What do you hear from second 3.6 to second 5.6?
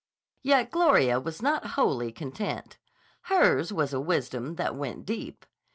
was a wisdom that went deep.